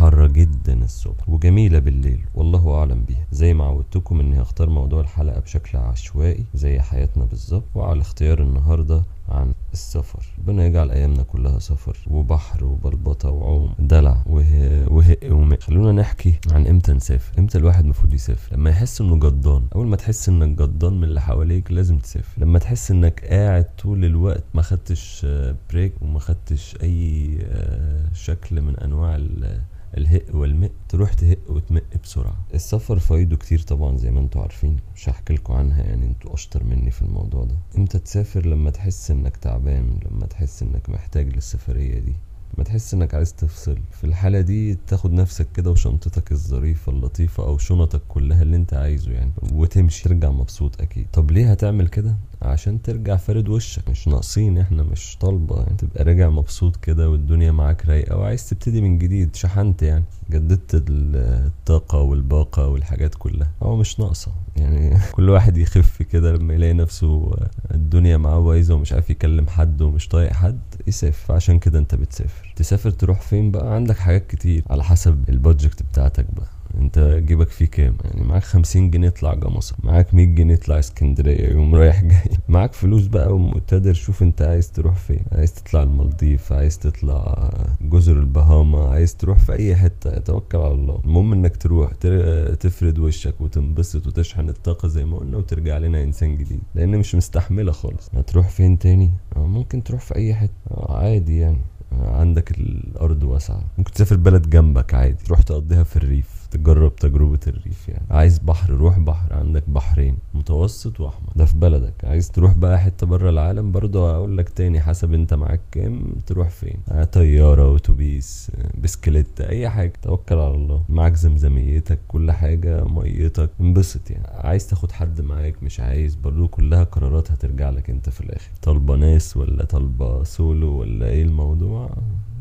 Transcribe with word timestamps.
حارة 0.00 0.26
جدا 0.26 0.84
الصبح 0.84 1.28
وجميلة 1.28 1.78
بالليل 1.78 2.20
والله 2.34 2.74
أعلم 2.74 3.04
بيها. 3.08 3.26
زي 3.32 3.54
ما 3.54 3.64
عودتكم 3.64 4.20
إني 4.20 4.42
هختار 4.42 4.70
موضوع 4.70 5.00
الحلقة 5.00 5.40
بشكل 5.40 5.78
عشوائي 5.78 6.44
زي 6.54 6.80
حياتنا 6.80 7.24
بالظبط 7.24 7.64
وعلى 7.74 8.00
اختيار 8.00 8.42
النهاردة 8.42 9.02
عن 9.28 9.52
السفر. 9.72 10.26
ربنا 10.38 10.66
يجعل 10.66 10.90
ايامنا 10.90 11.22
كلها 11.22 11.58
سفر 11.58 11.96
وبحر 12.10 12.64
وبلبطة 12.64 13.30
وعوم 13.30 13.74
دلع 13.78 14.22
وه... 14.26 14.44
وهق 14.88 15.18
ومق 15.30 15.60
خلونا 15.62 15.92
نحكي 16.00 16.34
عن 16.50 16.66
إمتى 16.66 16.92
نسافر. 16.92 17.38
إمتى 17.38 17.58
الواحد 17.58 17.84
المفروض 17.84 18.14
يسافر؟ 18.14 18.56
لما 18.56 18.70
يحس 18.70 19.00
إنه 19.00 19.16
جضان 19.16 19.62
أول 19.74 19.86
ما 19.86 19.96
تحس 19.96 20.28
إنك 20.28 20.58
جضان 20.58 20.92
من 20.92 21.04
اللي 21.04 21.20
حواليك 21.20 21.72
لازم 21.72 21.98
تسافر. 21.98 22.42
لما 22.42 22.58
تحس 22.58 22.90
إنك 22.90 23.24
قاعد 23.24 23.66
طول 23.82 24.04
الوقت 24.04 24.44
ما 24.54 24.62
خدتش 24.62 25.26
بريك 25.70 25.92
وما 26.02 26.18
خدتش 26.18 26.76
أي 26.82 27.38
آه، 27.42 28.08
شكل 28.14 28.60
من 28.60 28.76
أنواع 28.76 29.16
ال- 29.16 29.60
الهق 29.96 30.22
والمق 30.34 30.70
تروح 30.88 31.12
تهق 31.12 31.38
وتمق 31.48 31.82
بسرعة. 32.04 32.36
السفر 32.54 32.98
فايده 32.98 33.36
كتير 33.36 33.60
طبعا 33.60 33.96
زي 33.96 34.10
ما 34.10 34.20
أنتوا 34.20 34.42
عارفين 34.42 34.76
مش 34.96 35.08
هحكي 35.08 35.32
لكم 35.34 35.54
عنها 35.54 35.82
يعني 35.82 36.06
أنتوا 36.06 36.34
أشطر 36.34 36.64
مني 36.64 36.90
في 36.90 37.02
الموضوع 37.02 37.44
ده. 37.44 37.54
إمتى 37.78 37.98
تسافر؟ 37.98 38.46
لما 38.46 38.70
تحس 38.70 39.10
انك 39.10 39.36
تعبان 39.36 39.98
لما 40.10 40.26
تحس 40.26 40.62
انك 40.62 40.90
محتاج 40.90 41.34
للسفرية 41.34 41.98
دي. 41.98 42.14
لما 42.54 42.64
تحس 42.64 42.94
انك 42.94 43.14
عايز 43.14 43.34
تفصل. 43.34 43.78
في 43.92 44.04
الحالة 44.04 44.40
دي 44.40 44.74
تاخد 44.86 45.12
نفسك 45.12 45.46
كده 45.54 45.70
وشنطتك 45.70 46.32
الظريفة 46.32 46.92
اللطيفة 46.92 47.44
أو 47.46 47.58
شنطك 47.58 48.02
كلها 48.08 48.42
اللي 48.42 48.56
انت 48.56 48.74
عايزه 48.74 49.12
يعني 49.12 49.32
وتمشي. 49.52 50.04
ترجع 50.04 50.30
مبسوط 50.30 50.80
أكيد. 50.80 51.06
طب 51.12 51.30
ليه 51.30 51.50
هتعمل 51.50 51.88
كده؟ 51.88 52.16
عشان 52.42 52.82
ترجع 52.82 53.16
فارد 53.16 53.48
وشك 53.48 53.88
مش 53.88 54.08
ناقصين 54.08 54.58
إحنا 54.58 54.82
مش 54.82 55.16
طالبة. 55.20 55.56
يعني 55.62 55.76
تبقى 55.78 56.04
راجع 56.04 56.28
مبسوط 56.30 56.76
كده 56.76 57.10
والدنيا 57.10 57.52
معاك 57.52 57.86
رايقة 57.86 58.16
وعايز 58.16 58.48
تبتدي 58.48 58.80
من 58.80 58.98
جديد 58.98 59.36
شحنت 59.36 59.82
يعني 59.82 60.04
جددت 60.30 60.74
ال- 60.74 61.16
الطاقة 61.46 62.00
والباقة 62.00 62.66
والحاجات 62.68 63.14
كلها. 63.14 63.50
هو 63.62 63.76
مش 63.76 64.00
ناقصة 64.00 64.32
يعني 64.56 64.98
كل 65.16 65.30
واحد 65.30 65.56
يخف 65.56 66.02
كده 66.02 66.32
لما 66.32 66.54
يلاقي 66.54 66.72
نفسه 66.72 67.30
الدنيا 67.74 68.16
معاه 68.16 68.40
بايظة 68.40 68.74
ومش 68.74 68.92
عارف 68.92 69.10
يكلم 69.10 69.46
حد 69.46 69.82
ومش 69.82 70.08
طايق 70.08 70.32
حد 70.32 70.60
يسافر. 70.86 71.26
فعشان 71.26 71.58
كده 71.58 71.78
انت 71.78 71.94
بتسافر. 71.94 72.52
تسافر 72.56 72.90
تروح 72.90 73.20
فين 73.20 73.50
بقى؟ 73.50 73.74
عندك 73.74 73.96
حاجات 73.98 74.26
كتير 74.26 74.64
على 74.70 74.84
حسب 74.84 75.24
البادجت 75.28 75.82
بتاعتك 75.82 76.26
بقى. 76.36 76.46
انت 76.78 77.20
جيبك 77.26 77.48
فيه 77.48 77.66
كام؟ 77.66 77.96
يعني 78.04 78.22
معاك 78.24 78.42
خمسين 78.42 78.90
جنيه 78.90 79.08
اطلع 79.08 79.34
جمصة 79.34 79.76
معاك 79.82 80.14
مية 80.14 80.24
جنيه 80.24 80.54
اطلع 80.54 80.78
اسكندرية 80.78 81.50
يوم 81.50 81.74
رايح 81.74 82.02
جاي. 82.04 82.36
معاك 82.48 82.72
فلوس 82.72 83.06
بقى 83.06 83.34
ومقتدر 83.34 83.92
شوف 83.92 84.22
انت 84.22 84.42
عايز 84.42 84.72
تروح 84.72 84.94
فين. 84.96 85.24
عايز 85.32 85.54
تطلع 85.54 85.82
المالديف 85.82 86.52
عايز 86.52 86.78
تطلع 86.78 87.50
جزر 87.80 88.18
البهاما 88.18 88.88
عايز 88.88 89.16
تروح 89.16 89.38
في 89.38 89.52
أي 89.52 89.76
حتة 89.76 90.18
توكل 90.18 90.58
على 90.58 90.74
الله. 90.74 91.00
المهم 91.04 91.32
إنك 91.32 91.56
تروح 91.56 91.92
تر- 91.92 92.54
تفرد 92.54 92.98
وشك 92.98 93.40
وتنبسط 93.40 94.06
وتشحن 94.06 94.48
الطاقة 94.48 94.88
زي 94.88 95.04
ما 95.04 95.16
قلنا 95.18 95.36
وترجع 95.36 95.78
لنا 95.78 96.02
إنسان 96.02 96.36
جديد. 96.36 96.60
لأن 96.74 96.98
مش 96.98 97.14
مستحملة 97.14 97.72
خالص. 97.72 98.10
هتروح 98.14 98.48
فين 98.48 98.78
تاني؟ 98.78 99.10
آه 99.36 99.46
ممكن 99.46 99.82
تروح 99.82 100.00
في 100.00 100.16
أي 100.16 100.34
حتة. 100.34 100.52
آه 100.70 100.96
عادي 100.98 101.38
يعني. 101.38 101.58
عندك 101.92 102.50
الأرض 102.50 103.22
واسعة. 103.22 103.62
ممكن 103.78 103.92
تسافر 103.92 104.16
بلد 104.16 104.50
جنبك 104.50 104.94
عادي. 104.94 105.24
تروح 105.24 105.42
تقضيها 105.42 105.82
في 105.84 105.96
الريف. 105.96 106.39
تجرب 106.50 106.96
تجربة 106.96 107.38
الريف 107.46 107.88
يعني. 107.88 108.06
عايز 108.10 108.38
بحر 108.38 108.70
روح 108.70 108.98
بحر. 108.98 109.32
عندك 109.34 109.62
بحرين 109.68 110.16
متوسط 110.34 111.00
وأحمر. 111.00 111.28
ده 111.36 111.44
في 111.44 111.56
بلدك. 111.56 112.04
عايز 112.04 112.30
تروح 112.30 112.52
بقى 112.54 112.80
حتة 112.80 113.06
بره 113.06 113.30
العالم؟ 113.30 113.72
برضه 113.72 114.10
أقول 114.16 114.38
لك 114.38 114.48
تاني 114.48 114.80
حسب 114.80 115.14
أنت 115.14 115.34
معاك 115.34 115.60
كام 115.72 116.12
تروح 116.26 116.48
فين. 116.48 116.76
آه، 116.88 117.04
طيارة 117.04 117.76
أتوبيس 117.76 118.50
آه، 118.54 118.70
بسكليت 118.82 119.40
أي 119.40 119.68
حاجة. 119.68 119.92
توكل 120.02 120.34
على 120.34 120.54
الله. 120.54 120.82
معاك 120.88 121.14
زمزميتك 121.16 121.98
كل 122.08 122.32
حاجة 122.32 122.84
ميتك. 122.84 123.50
انبسط 123.60 124.10
يعني. 124.10 124.26
عايز 124.28 124.66
تاخد 124.66 124.92
حد 124.92 125.20
معاك؟ 125.20 125.62
مش 125.62 125.80
عايز. 125.80 126.14
برضه 126.14 126.48
كلها 126.48 126.84
قرارات 126.84 127.30
هترجع 127.30 127.70
لك 127.70 127.90
أنت 127.90 128.08
في 128.10 128.20
الآخر. 128.20 128.50
طالبة 128.62 128.96
ناس 128.96 129.36
ولا 129.36 129.64
طالبة 129.64 130.24
سولو 130.24 130.68
ولا 130.80 131.06
إيه 131.06 131.22
الموضوع؟ 131.22 131.90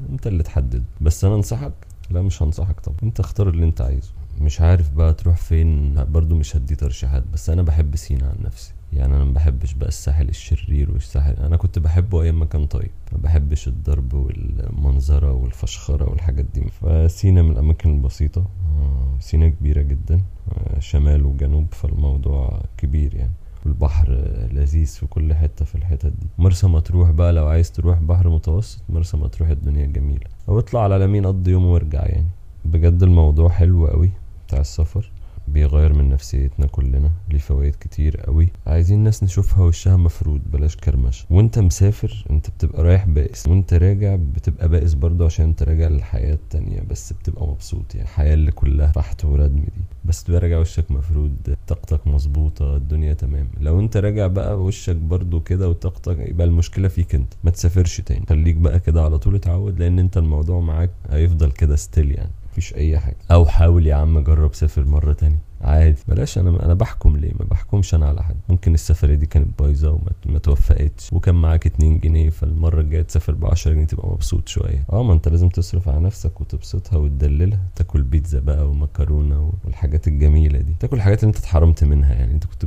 أنت 0.09 0.28
اللي 0.28 0.44
تحدد. 0.44 0.84
بس 1.02 1.26
أنا 1.26 1.36
أنصحك 1.36 1.74
لا 2.12 2.22
مش 2.22 2.44
هنصحك 2.44 2.80
طبعا. 2.80 2.97
انت 3.03 3.20
اختار 3.20 3.50
اللي 3.50 3.66
انت 3.66 3.81
عايزه. 3.81 4.12
مش 4.42 4.62
عارف 4.62 4.90
بقى 4.90 5.14
تروح 5.14 5.38
فين 5.38 5.94
برضو 6.12 6.36
مش 6.36 6.56
هدي 6.56 6.75
ترشيحات 6.75 7.24
بس 7.34 7.50
أنا 7.50 7.62
بحب 7.62 7.96
سينا 7.96 8.25
عن 8.28 8.36
نفسي. 8.46 8.74
يعني 8.94 9.16
أنا 9.16 9.24
ما 9.24 9.34
بحبش 9.34 9.74
بقى 9.74 9.88
الساحل 9.88 10.30
الشرير 10.30 10.92
والساحل. 10.92 11.34
أنا 11.34 11.58
كنت 11.58 11.80
بحبه 11.80 12.22
أيام 12.22 12.40
ما 12.40 12.46
كان 12.46 12.66
طيب. 12.66 12.92
ما 13.12 13.18
بحبش 13.18 13.68
الضرب 13.68 14.14
والمنظرة 14.14 15.31
والفشخرة 15.34 16.09
والحاجات 16.09 16.46
دي. 16.53 16.62
فسينا 16.81 17.42
من 17.42 17.52
الأماكن 17.52 17.90
البسيطة. 17.90 18.41
آه، 18.80 19.18
سينا 19.20 19.50
كبيرة 19.50 19.81
جدا. 19.81 20.22
آه، 20.52 20.80
شمال 20.80 21.26
وجنوب 21.26 21.68
فالموضوع 21.72 22.64
كبير 22.78 23.16
يعني. 23.16 23.34
والبحر 23.66 24.09
لذيذ 24.52 24.88
في 24.88 25.06
كل 25.06 25.34
حتة 25.34 25.66
في 25.66 25.75
الحتت 25.75 26.06
دي. 26.06 26.28
مرسى 26.38 26.68
مطروح 26.68 27.12
بقى 27.12 27.34
لو 27.34 27.47
عايز 27.47 27.72
تروح 27.72 28.00
بحر 28.00 28.30
متوسط 28.30 28.81
مرسى 28.90 29.18
مطروح 29.18 29.50
الدنيا 29.50 29.86
جميلة. 29.86 30.25
أو 30.50 30.59
اطلع 30.59 30.84
على 30.84 30.96
اليمين 30.96 31.25
قضي 31.25 31.52
يوم 31.52 31.66
وارجع 31.66 32.06
يعني. 32.06 32.28
بجد 32.66 33.03
الموضوع 33.03 33.50
حلو 33.50 33.88
قوي 33.88 34.12
بتاع 34.47 34.59
السفر 34.59 35.12
بيغير 35.47 35.94
من 35.94 36.09
نفسيتنا 36.09 36.68
كلنا 36.68 37.12
ليه 37.30 37.38
فوائد 37.38 37.75
كتير 37.80 38.18
قوي. 38.18 38.50
عايزين 38.68 39.00
ناس 39.00 39.24
نشوفها 39.24 39.64
وشها 39.64 39.97
مفرود 39.97 40.52
بلاش 40.52 40.76
كرمش 40.76 41.26
وانت 41.30 41.59
مسافر 41.59 42.26
انت 42.30 42.50
بتبقى 42.50 42.84
رايح 42.84 43.06
بائس. 43.06 43.47
وانت 43.47 43.74
راجع 43.74 44.16
بتبقى 44.16 44.70
بائس 44.70 44.94
برضه 44.94 45.26
عشان 45.26 45.46
انت 45.46 45.64
راجع 45.64 45.88
للحياة 45.88 46.34
التانية 46.34 46.81
بس 46.90 47.14
بتبقى 47.14 47.47
مبسوط 47.47 47.96
يعني. 47.96 48.08
الحياة 48.08 48.34
اللي 48.34 48.52
كلها 48.52 48.91
فحت 48.91 49.26
وردم 49.26 49.59
دي. 49.59 49.84
بس 50.09 50.24
تبقى 50.24 50.40
راجع 50.40 50.59
وشك 50.59 50.92
مفرود 50.92 51.56
طاقتك 51.68 52.08
مظبوطة 52.08 52.75
الدنيا 52.75 53.14
تمام. 53.14 53.47
لو 53.62 53.80
انت 53.80 53.97
راجع 53.97 54.28
بقى 54.28 54.62
وشك 54.62 54.96
برضه 54.96 55.40
كده 55.40 55.70
وطاقتك 55.70 56.20
يبقى 56.20 56.47
المشكلة 56.47 56.88
فيك 56.88 57.16
انت 57.16 57.34
ما 57.44 57.52
تسافرش 57.52 58.02
تاني. 58.02 58.25
خليك 58.30 58.56
بقى 58.56 58.80
كده 58.80 59.03
على 59.03 59.18
طول 59.18 59.36
اتعود 59.36 59.80
لأن 59.80 60.00
انت 60.00 60.18
الموضوع 60.18 60.59
معاك 60.59 60.92
هيفضل 61.09 61.52
كده 61.52 61.75
ستيل 61.75 62.12
يعني 62.12 62.31
مفيش 62.52 62.74
أي 62.75 63.00
حاجة. 63.00 63.18
أو 63.31 63.46
حاول 63.46 63.88
يا 63.88 63.96
عم 63.96 64.20
جرب 64.20 64.53
سافر 64.53 64.86
مرة 64.86 65.14
تانية. 65.14 65.40
عادي. 65.62 65.96
بلاش 66.08 66.38
أنا 66.38 66.66
أنا 66.66 66.74
بحكم 66.74 67.18
ليه؟ 67.18 67.31
ما 67.40 67.46
بحكمش 67.46 67.96
أنا 67.96 68.06
على 68.08 68.24
حد. 68.24 68.36
ممكن 68.50 68.74
السفرية 68.74 69.16
دي 69.16 69.25
كانت 69.25 69.59
بايظة 69.62 69.92
وما 69.92 70.12
ما 70.25 70.40
توفقتش 70.40 71.14
وكان 71.14 71.36
معاك 71.36 71.66
2 71.66 72.00
جنيه 72.00 72.30
فالمرة 72.30 72.81
الجاية 72.81 73.02
تسافر 73.02 73.34
ب 73.34 73.46
10 73.46 73.72
جنيه 73.74 73.86
تبقى 73.86 74.09
مبسوط 74.09 74.47
شوية. 74.47 74.84
آه 74.94 75.03
ما 75.03 75.14
أنت 75.14 75.28
لازم 75.28 75.50
تصرف 75.50 75.90
على 75.90 76.00
نفسك 76.00 76.42
وتبسطها 76.42 76.97
وتدللها. 76.97 77.59
تاكل 77.75 78.02
بيتزا 78.03 78.40
بقى 78.40 78.70
ومكرونة 78.70 79.53
والحاجات 79.66 80.08
الجميلة 80.08 80.59
دي. 80.59 80.74
تاكل 80.80 80.96
الحاجات 80.97 81.20
اللي 81.24 81.28
أنت 81.30 81.38
اتحرمت 81.38 81.84
منها 81.84 82.14
يعني. 82.14 82.34
أنت 82.34 82.46
كنت 82.46 82.66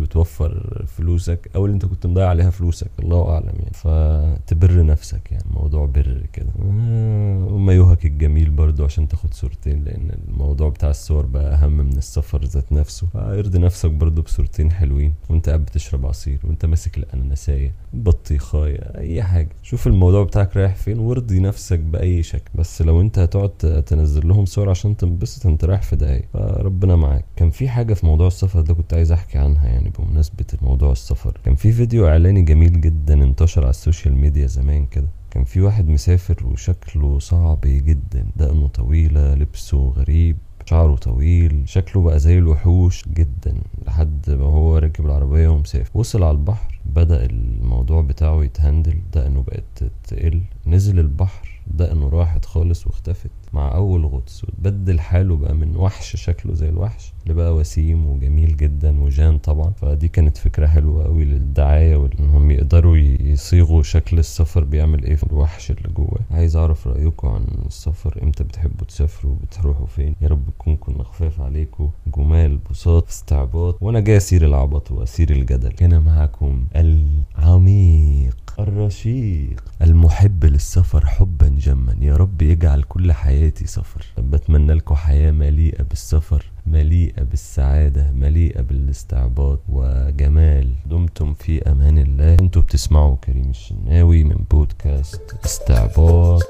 فلوسك 1.13 1.51
أو 1.57 1.65
اللي 1.67 1.75
أنت 1.75 1.85
كنت 1.87 2.07
مضيع 2.07 2.29
عليها 2.29 2.51
فلوسك 2.51 2.91
الله 2.99 3.29
أعلم 3.31 3.53
يعني. 3.59 3.71
فتبر 3.73 4.87
نفسك 4.87 5.33
يعني 5.33 5.45
موضوع 5.55 5.87
بر 5.87 6.27
كده. 6.33 6.49
آه، 6.63 7.47
ومايوهك 7.51 8.05
الجميل 8.07 8.51
برضو 8.51 8.85
عشان 8.85 9.09
تاخد 9.09 9.35
صورتين 9.35 9.85
لأن 9.85 10.11
الموضوع 10.29 10.69
بتاع 10.69 10.91
الصور 10.91 11.27
بقى 11.27 11.55
أهم 11.55 11.73
من 11.73 11.97
السفر 11.99 12.45
ذات 12.45 12.73
نفسه. 12.73 13.07
فارضي 13.07 13.59
نفسك 13.59 13.91
برضو 13.91 14.23
بصورتين 14.23 14.73
حلوين 14.73 15.15
وأنت 15.31 15.49
قاعد 15.49 15.61
بتشرب 15.61 16.07
عصير 16.07 16.39
وأنت 16.45 16.67
ماسك 16.67 16.99
الاناناسايه 16.99 17.73
بطيخايه 17.93 18.93
أي 18.99 19.23
حاجة. 19.23 19.49
شوف 19.63 19.87
الموضوع 19.87 20.25
بتاعك 20.25 20.57
رايح 20.57 20.75
فين 20.75 20.99
وارضي 20.99 21.41
نفسك 21.41 21.79
بأي 21.79 22.23
شكل. 22.23 22.51
بس 22.55 22.83
لو 22.83 23.01
أنت 23.01 23.19
هتقعد 23.19 23.85
تنزل 23.87 24.29
لهم 24.29 24.45
صور 24.45 24.71
عشان 24.71 24.97
تنبسط 24.97 25.47
أنت 25.47 25.65
رايح 25.65 25.83
في 25.83 25.97
دقايق 25.97 26.25
فربنا 26.33 26.97
معاك. 26.97 27.25
كان 27.37 27.51
في 27.51 27.69
حاجة 27.69 27.95
في 27.95 28.07
موضوع 28.07 28.27
السفر 28.27 28.61
ده 28.61 28.75
كنت 28.75 28.95
عايز 28.95 29.13
أحكي 29.13 29.39
عنها 29.39 29.69
يعني 29.69 29.93
بمناسبة 29.99 30.45
موضوع 30.63 30.93
السفر 30.93 31.12
كان 31.45 31.55
في 31.55 31.73
فيديو 31.73 32.09
إعلاني 32.09 32.43
جميل 32.43 32.81
جدا 32.81 33.15
انتشر 33.25 33.63
على 33.63 33.71
ال 33.71 33.77
social 33.77 34.15
media 34.17 34.47
زمان 34.47 34.87
كده. 34.87 35.09
كان 35.31 35.45
في 35.45 35.61
واحد 35.61 35.89
مسافر 35.89 36.47
وشكله 36.47 37.19
صعب 37.19 37.61
جدا. 37.65 38.27
دقنه 38.37 38.69
طويلة 38.69 39.35
لبسه 39.35 39.79
غريب 39.79 40.37
شعره 40.67 40.95
طويل 40.95 41.63
شكله 41.67 42.03
بقى 42.03 42.19
زي 42.19 42.39
الوحوش 42.39 43.09
جدا 43.09 43.55
لحد 43.87 44.31
ما 44.31 44.45
هو 44.45 44.79
راكب 44.79 45.07
العربية 45.07 45.49
ومسافر 45.49 45.91
وصل 45.95 46.23
على 46.23 46.31
البحر 46.31 46.79
بدأ 46.87 47.25
الموضوع 47.27 48.03
بتاعه 48.03 48.45
يتهندم 48.45 48.95
دقنه 49.15 49.43
بقت 49.43 49.91
تقل. 50.09 50.41
نزل 50.67 50.99
البحر 50.99 51.52
دقنه 51.67 52.09
راحت 52.09 52.45
خالص 52.45 52.87
واختفت 52.87 53.31
مع 53.53 53.75
أول 53.75 54.07
غطس. 54.07 54.45
وتبدل 54.45 55.01
حاله 55.01 55.37
بقى 55.37 55.55
من 55.55 55.77
وحش 55.77 56.17
شكله 56.17 56.55
زي 56.55 56.69
الوحش 56.69 57.13
لبقى 57.27 57.55
وسيم 57.55 58.07
وجميل 58.07 58.57
جدا 58.57 59.03
وجان 59.03 59.39
طبعا. 59.39 59.71
فدي 59.71 60.09
كانت 60.09 60.37
فكرة 60.37 60.67
حلوة 60.67 61.05
قوي 61.05 61.25
للدعاية 61.25 61.97
وإنهم 61.97 62.51
يقدروا 62.51 62.97
يصيغوا 62.97 63.83
شكل 63.83 64.19
السفر 64.19 64.65
بيعمل 64.65 65.05
إيه 65.05 65.17
في 65.17 65.25
الوحش 65.25 65.71
اللي 65.71 65.89
جواه. 65.97 66.21
عايز 66.31 66.57
أعرف 66.57 66.89
رأيكم 66.89 67.29
عن 67.29 67.47
السفر. 67.67 68.19
إمتى 68.23 68.45
بتحبوا 68.45 68.87
تسافروا؟ 68.87 69.35
بتروحوا 69.43 69.87
فين؟ 69.87 70.15
يا 70.21 70.29
رب 70.29 70.51
تكون 70.59 70.77
كنا 70.77 71.05
خفاف 71.05 71.41
عليكم. 71.41 71.91
جمال 72.17 72.59
بساط 72.71 73.09
استعباط. 73.09 73.83
وأنا 73.83 74.01
جاي 74.01 74.17
أسير 74.17 74.47
العبط 74.47 74.91
وأسير 74.93 75.31
الجدل. 75.31 75.73
هنا 75.81 75.99
معاكم 75.99 76.65
العميق. 76.77 78.37
الرشيق. 78.59 79.65
المحب 79.83 80.45
للسفر 80.45 81.07
حبا 81.07 81.49
جما. 81.49 81.97
يا 82.01 82.17
رب 82.17 82.43
يجعل 82.43 82.83
كل 82.83 83.13
حياتي 83.13 83.67
سفر. 83.67 84.07
بتمنى 84.19 84.73
لكم 84.73 84.95
حياة 84.95 85.31
مليئة 85.31 85.83
بالسفر 85.83 86.45
مليئة 86.67 87.23
بالسعادة 87.23 88.11
مليئة 88.11 88.61
بالاستعباط. 88.61 89.61
وجمال 89.69 90.75
دمتم 90.87 91.35
في 91.35 91.71
أمان 91.71 91.99
الله. 91.99 92.35
أنتوا 92.35 92.63
بتسمعوا 92.63 93.17
كريم 93.17 93.51
الشناوي 93.51 94.25
من 94.25 94.45
بودكاست 94.51 95.21
استعباط. 95.45 96.43